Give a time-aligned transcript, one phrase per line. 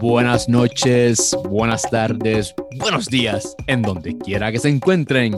[0.00, 5.36] buenas noches, buenas tardes, buenos días, en donde quiera que se encuentren.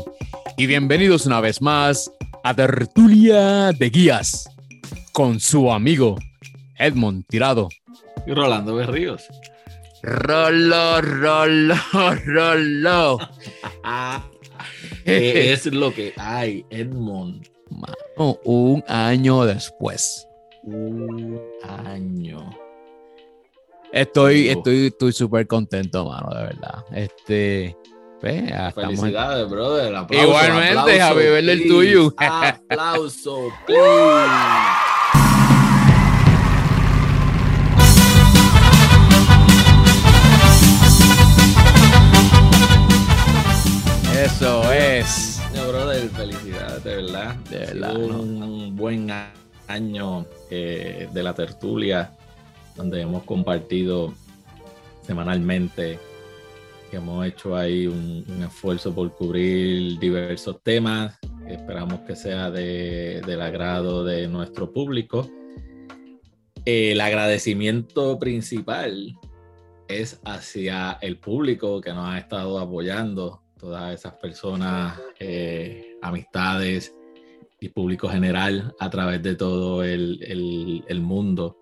[0.56, 2.10] Y bienvenidos una vez más
[2.44, 4.48] a Tertulia de Guías
[5.12, 6.16] con su amigo
[6.78, 7.68] Edmond Tirado.
[8.24, 9.24] Y Rolando Berríos.
[10.02, 11.74] Rolo, rolo,
[12.24, 13.18] rolo.
[15.04, 17.48] ¿Qué es lo que hay, Edmond?
[17.70, 20.28] Mano, un año después.
[20.62, 21.40] Un
[21.84, 22.61] año.
[23.92, 26.84] Estoy, estoy, estoy súper contento, mano, de verdad.
[26.94, 27.76] Este,
[28.20, 29.94] pues, en- Felicidades, brother.
[29.94, 31.68] Aplauso, Igualmente, aplauso, please.
[31.68, 32.14] to you.
[32.16, 33.82] Aplauso, please.
[44.24, 45.40] Eso es.
[45.54, 47.34] No, brother, felicidades, de verdad.
[47.50, 48.20] De Ha verdad, sido ¿no?
[48.22, 49.10] Un buen
[49.68, 52.12] año eh, de la tertulia,
[52.76, 54.14] donde hemos compartido
[55.02, 55.98] semanalmente,
[56.92, 61.18] hemos hecho ahí un, un esfuerzo por cubrir diversos temas.
[61.48, 65.28] Esperamos que sea de- del agrado de nuestro público.
[66.64, 69.16] El agradecimiento principal
[69.88, 76.94] es hacia el público que nos ha estado apoyando, todas esas personas, eh, amistades
[77.60, 81.56] y público general a través de todo el, el- el mundo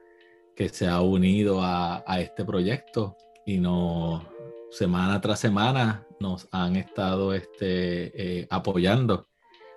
[0.55, 4.23] que se ha unido a, este proyecto y nos,
[4.71, 9.27] semana tras semana nos han estado este, eh, apoyando,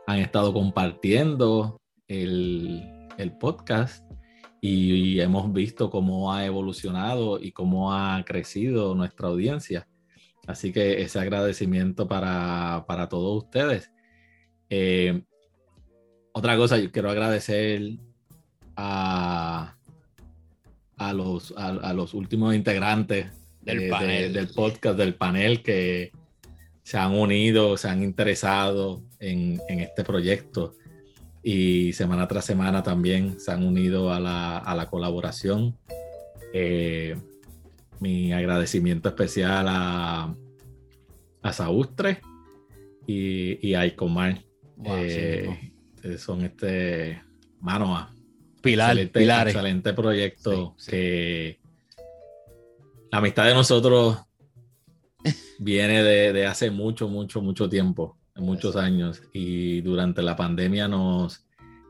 [0.08, 4.04] han estado compartiendo el, el podcast
[4.66, 9.90] y, hemos visto cómo ha evolucionado y cómo ha crecido nuestra audiencia.
[10.48, 13.92] Así que ese agradecimiento para, para todos ustedes.
[14.70, 15.22] Eh,
[16.32, 17.98] otra cosa, yo quiero agradecer
[18.78, 19.76] a,
[21.10, 23.28] a, los, a, a los últimos integrantes
[23.62, 24.34] Del de- de- panel.
[24.34, 26.12] del podcast, del panel, que
[26.84, 30.76] se han unido, se han interesado en, en este proyecto
[31.42, 35.78] y semana tras semana también se han unido a la, a la colaboración.
[36.54, 37.16] Eh,
[38.00, 40.36] mi agradecimiento especial a,
[41.42, 42.22] a Saustre
[43.08, 44.42] y, y a Icomar.
[44.78, 47.22] Wow, sí, Eh, eh, son este,
[47.62, 48.14] mano, a-
[48.64, 49.54] Pilar, excelente, pilares.
[49.54, 50.92] excelente proyecto Sí, sí.
[50.92, 51.60] que
[53.12, 54.18] la amistad de nosotros
[55.60, 61.46] viene de, de hace mucho, mucho, mucho tiempo, muchos años, y durante la pandemia nos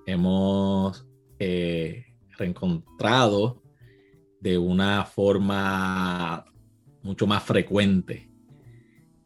[0.05, 1.07] hemos
[1.39, 2.05] eh,
[2.37, 3.61] reencontrado
[4.41, 6.43] de una forma
[7.03, 8.29] mucho más frecuente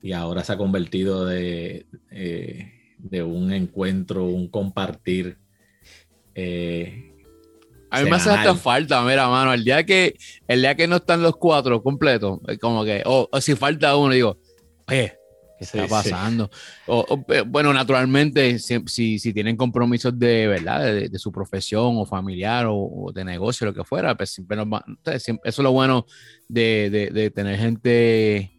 [0.02, 5.38] y ahora se ha convertido de, eh, de un encuentro, un compartir.
[6.36, 7.14] eh,
[7.90, 10.16] A mí me hace hasta falta, mira, mano, el día que,
[10.48, 14.14] el día que no están los cuatro completos, como que, o o si falta uno,
[14.14, 14.38] digo,
[14.88, 15.14] oye,
[15.58, 15.90] ¿qué Sí, está sí.
[15.90, 16.50] pasando?
[16.86, 21.32] O- o, eh, bueno, naturalmente, si, si, si tienen compromisos de verdad, de, de su
[21.32, 24.84] profesión o familiar o, de negocio, lo que fuera, pues siempre nos va,
[25.18, 26.06] siempre- eso es lo bueno
[26.48, 28.52] de, de- de tener gente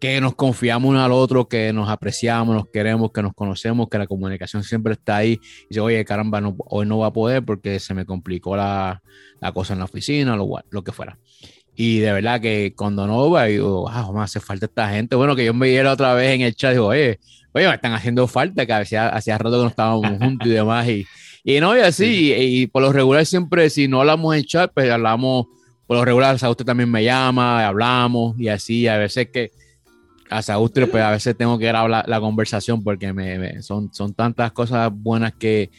[0.00, 3.98] que nos confiamos uno al otro, que nos apreciamos, nos queremos, que nos conocemos, que
[3.98, 5.38] la comunicación siempre está ahí.
[5.64, 9.02] Y dice, oye, caramba, no- hoy no va a poder porque se me complicó la,
[9.40, 11.18] la cosa en la oficina, lo, lo que fuera.
[11.76, 15.16] Y de verdad que cuando no va, digo, ah, me hace falta esta gente.
[15.16, 17.20] Bueno, que yo me viera otra vez en el chat, digo, oye,
[17.52, 20.88] oye, me están haciendo falta, que hacía, hacía rato que no estábamos juntos y demás.
[20.88, 21.06] Y,
[21.44, 24.70] y no, y así, y, y por lo regular siempre, si no hablamos en chat,
[24.74, 25.46] pues hablamos,
[25.86, 29.50] por lo regular, usted también me llama, hablamos y así, a veces que
[30.30, 33.92] a Saustre, pues a veces tengo que grabar la, la conversación porque me, me- son,
[33.92, 35.70] son tantas cosas buenas que,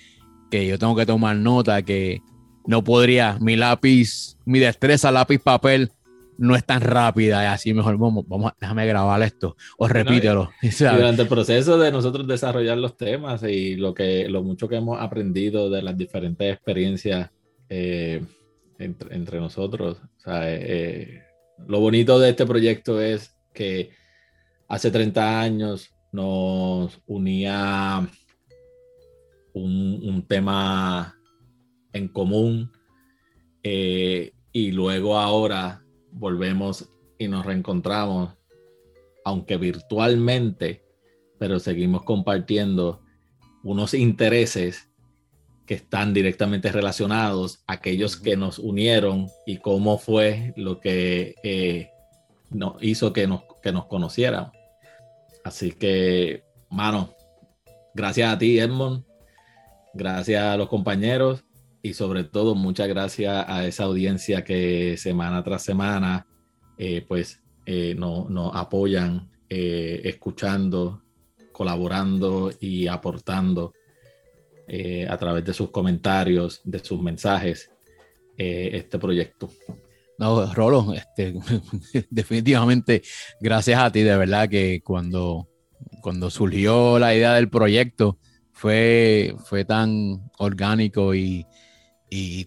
[0.50, 2.22] que yo tengo que tomar nota que
[2.68, 5.92] no podría, mi lápiz, mi destreza lápiz papel
[6.38, 10.50] no es tan rápida y así mejor vamos, vamos, déjame grabar esto o repítelo.
[10.72, 10.80] ¿sabes?
[11.00, 15.00] durante el proceso de nosotros desarrollar los temas y lo que lo mucho que hemos
[15.00, 17.30] aprendido de las diferentes experiencias
[17.70, 18.24] eh,
[18.80, 21.22] entre, entre nosotros, o sea, eh,
[21.68, 23.92] lo bonito de este proyecto es que
[24.72, 28.08] hace 30 años nos unía
[29.54, 31.20] un, tema
[31.92, 32.72] en común
[33.64, 35.84] eh, y luego ahora
[36.14, 36.90] volvemos
[37.20, 38.34] y nos reencontramos,
[39.26, 40.86] aunque virtualmente,
[41.38, 43.02] pero seguimos compartiendo
[43.64, 44.90] unos intereses
[45.66, 51.90] que están directamente relacionados, aquellos que nos unieron y cómo fue lo que eh,
[52.80, 54.61] hizo que nos, que nos conociéramos.
[55.44, 57.16] Así que, mano,
[57.94, 59.04] gracias a ti, Edmond,
[59.94, 61.44] gracias a los compañeros
[61.82, 66.28] y sobre todo muchas gracias a esa audiencia que semana tras semana
[67.08, 67.42] pues
[67.96, 71.04] nos no apoyan escuchando,
[71.52, 73.74] colaborando y aportando
[75.10, 77.72] a través de sus comentarios, de sus mensajes,
[78.38, 79.50] este proyecto.
[80.22, 81.34] No, Rolo, este,
[82.12, 83.02] definitivamente
[83.40, 85.50] gracias a ti, de verdad que cuando,
[86.00, 88.20] cuando surgió la idea del proyecto
[88.52, 91.48] fue, fue tan orgánico y,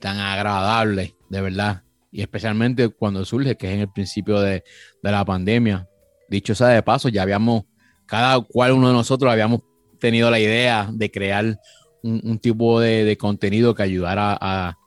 [0.01, 1.83] tan agradable, de verdad.
[2.13, 4.63] Y especialmente cuando surge, que es en el principio de,
[5.03, 5.89] la pandemia.
[6.29, 7.65] Dicho sea de paso, ya habíamos,
[8.07, 9.63] cada cual uno de nosotros habíamos
[9.99, 11.59] tenido la idea de crear
[12.05, 14.79] un, tipo de, contenido que ayudara a,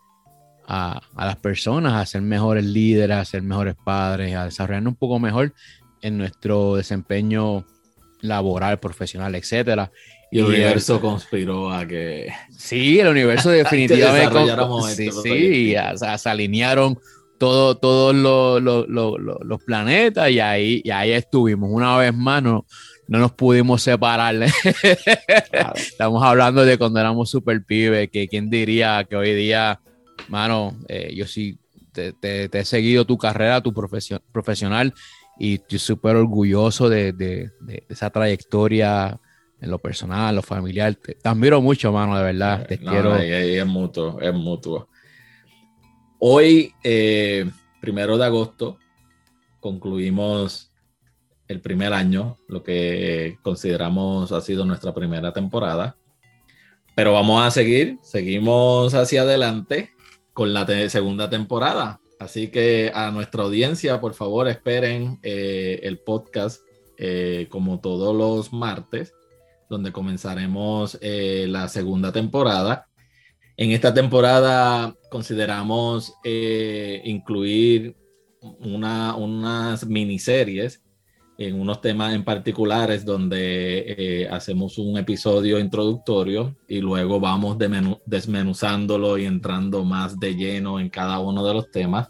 [0.67, 5.53] las personas a ser mejores líderes, a ser mejores padres, a desarrollarnos un poco mejor
[6.01, 7.65] en nuestro desempeño
[8.21, 9.91] laboral, profesional, etcétera.
[10.29, 12.27] Y el universo conspiró a que.
[12.49, 14.39] Sí, el universo definitivamente.
[14.95, 15.75] sí, sí,
[16.17, 16.99] se alinearon
[17.37, 21.69] todos los, planetas y ahí, y ahí estuvimos.
[21.71, 22.65] Una vez más, no,
[23.07, 24.35] no nos pudimos separar.
[25.75, 29.79] Estamos hablando de cuando éramos super pibes, que quién diría que hoy día
[30.29, 31.59] mano, eh, yo sí
[31.91, 34.93] te, he seguido tu carrera, tu profesión, profesional
[35.39, 37.51] y estoy súper orgulloso de,
[37.89, 39.19] esa trayectoria
[39.59, 40.95] en lo personal, lo familiar.
[40.95, 42.65] Te, admiro mucho, mano, de verdad.
[42.67, 43.15] Te quiero.
[43.15, 44.89] es mutuo, es mutuo.
[46.19, 48.77] Hoy, eh, primero de agosto,
[49.59, 50.71] concluimos
[51.47, 55.95] el primer año, lo que consideramos ha sido nuestra primera temporada.
[56.95, 59.91] Pero vamos a seguir, seguimos hacia adelante
[60.37, 61.99] con la segunda temporada.
[62.19, 66.61] Así que a nuestra audiencia, por favor, esperen eh, el podcast
[66.99, 69.15] eh, como todos los martes,
[69.67, 72.87] donde comenzaremos eh, la segunda temporada.
[73.57, 77.95] En esta temporada consideramos incluir
[78.59, 80.83] una, unas miniseries
[81.37, 87.57] en unos temas en particulares donde eh, hacemos un episodio introductorio y luego vamos
[88.05, 92.09] desmenuzándolo y entrando más de lleno en cada uno de los temas.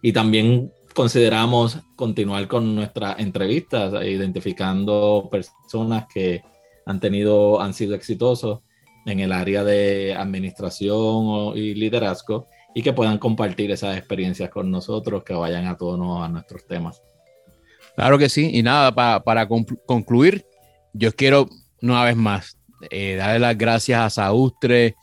[0.00, 6.42] Y también consideramos continuar con nuestras entrevistas, identificando personas que
[6.86, 8.60] han tenido, han sido exitosos
[9.04, 15.24] en el área de administración y liderazgo y que puedan compartir esas experiencias con nosotros,
[15.24, 17.02] que vayan a todos a nuestros temas.
[17.96, 18.50] Claro que sí.
[18.52, 19.48] Y nada, para,
[19.86, 20.44] concluir,
[20.92, 21.48] yo quiero
[21.80, 22.56] una vez más
[22.90, 24.96] eh, darle las gracias a Saustre,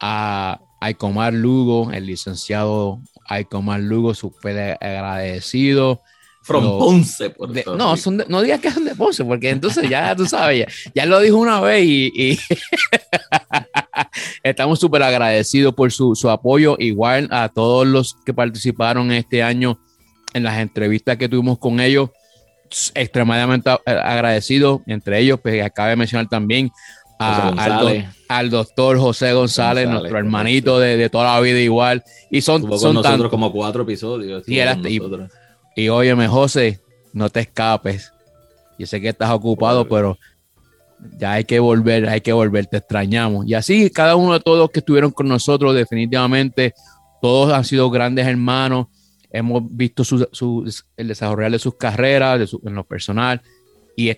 [0.00, 6.00] a Aicomar Lugo, el licenciado Aicomar Lugo, súper agradecido.
[6.42, 7.94] From Ponce, por No,
[8.28, 11.60] no digas que son de Ponce, porque entonces ya tú sabes, ya, lo dijo una
[11.60, 12.38] vez y,
[14.42, 19.78] estamos súper agradecidos por su, su, apoyo, igual a todos los que participaron este año
[20.38, 22.10] en las entrevistas que tuvimos con ellos,
[22.94, 24.82] extremadamente agradecido.
[24.86, 26.70] Entre ellos, pues acabe de mencionar también
[27.18, 32.02] al, doctor José González, nuestro hermanito de, toda la vida igual.
[32.30, 34.48] Y son, son nosotros como cuatro episodios.
[34.48, 35.00] Y, y,
[35.76, 36.80] y, óyeme, José,
[37.12, 38.12] no te escapes.
[38.78, 40.16] Yo sé que estás ocupado, pero
[41.18, 43.46] ya hay que volver, hay que volver, te extrañamos.
[43.46, 46.74] Y así cada uno de todos que estuvieron con nosotros, definitivamente,
[47.20, 48.86] todos han sido grandes hermanos
[49.30, 50.02] hemos visto
[50.96, 53.42] el desarrollo de sus carreras, en lo personal,
[53.96, 54.12] y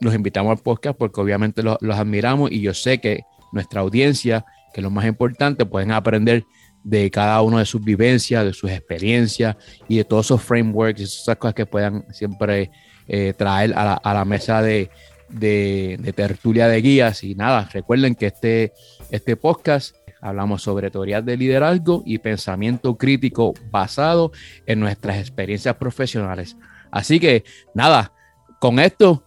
[0.00, 3.22] los invitamos al podcast porque obviamente los, admiramos y yo sé que
[3.52, 6.44] nuestra audiencia, que es lo más importante, pueden aprender
[6.84, 9.56] de cada uno de sus vivencias, de sus experiencias
[9.88, 12.70] y de todos esos frameworks, esas cosas que puedan siempre
[13.08, 14.90] eh, traer a la, mesa de,
[15.28, 17.24] de, tertulia de guías.
[17.24, 18.72] Y nada, recuerden que este,
[19.10, 24.32] este podcast Hablamos sobre teorías de liderazgo y pensamiento crítico basado
[24.66, 26.56] en nuestras experiencias profesionales.
[26.90, 27.44] Así que
[27.74, 28.12] nada,
[28.60, 29.22] con esto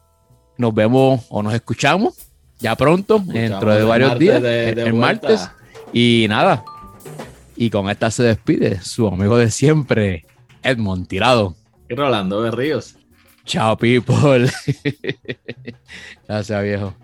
[0.57, 2.31] nos vemos o nos escuchamos
[2.61, 5.49] ya pronto, dentro de varios días, el martes.
[5.93, 6.63] Y nada,
[7.55, 10.25] y con esta se despide su amigo de siempre,
[10.63, 11.55] Edmond Tirado.
[11.89, 12.95] Y Rolando Berríos.
[13.45, 14.49] Chao, people.
[16.27, 16.95] Gracias, viejo.